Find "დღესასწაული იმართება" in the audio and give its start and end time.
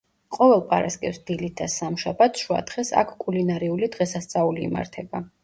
3.99-5.25